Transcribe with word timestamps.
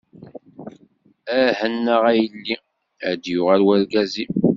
Eh 1.39 1.53
anaɣ 1.65 2.03
a 2.11 2.13
yelli, 2.21 2.55
ad 3.09 3.17
d-yuɣal 3.21 3.63
urgaz-im. 3.71 4.33